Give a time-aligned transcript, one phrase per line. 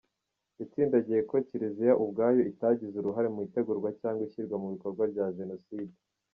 [0.59, 5.95] Yatsindagiye ko Kiliziya ubwayo itagize uruhare mu itegurwa cyangwa ishyirwa mu bikorwa rya jenoside.